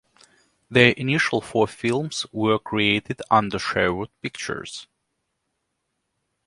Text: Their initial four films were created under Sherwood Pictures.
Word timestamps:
Their 0.67 0.93
initial 0.93 1.41
four 1.41 1.67
films 1.67 2.25
were 2.31 2.57
created 2.57 3.21
under 3.29 3.59
Sherwood 3.59 4.09
Pictures. 4.23 4.87